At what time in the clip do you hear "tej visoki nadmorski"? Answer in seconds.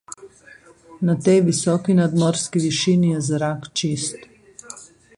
1.25-2.65